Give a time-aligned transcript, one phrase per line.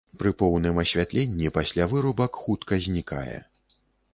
[0.21, 3.37] Пры поўным асвятленні пасля вырубак хутка знікае.